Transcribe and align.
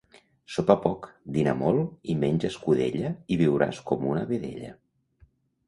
Sopa 0.53 0.75
poc, 0.85 1.05
dina 1.35 1.53
molt 1.59 2.09
i 2.15 2.17
menja 2.25 2.51
escudella 2.55 3.13
i 3.35 3.39
viuràs 3.45 3.85
com 3.93 4.11
una 4.15 4.27
vedella. 4.35 4.77